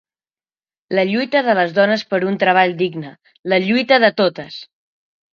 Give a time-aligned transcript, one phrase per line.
[0.99, 3.11] La lluita de les dones per un treball digne,
[3.53, 4.57] la lluita de totes!